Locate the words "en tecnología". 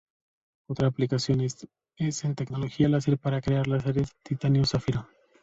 2.23-2.89